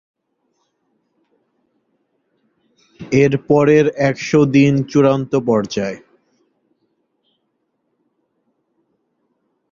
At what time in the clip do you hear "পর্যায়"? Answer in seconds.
5.47-5.97